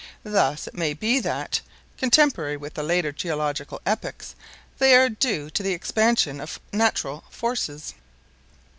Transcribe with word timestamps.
Thus 0.23 0.65
it 0.65 0.73
may 0.73 0.95
be 0.95 1.19
that, 1.19 1.61
contemporary 1.99 2.57
with 2.57 2.73
the 2.73 2.81
later 2.81 3.11
geological 3.11 3.79
epochs, 3.85 4.33
they 4.79 4.95
are 4.95 5.09
due 5.09 5.51
to 5.51 5.61
the 5.61 5.73
expansion 5.75 6.41
of 6.41 6.59
natural 6.73 7.23
forces. 7.29 7.93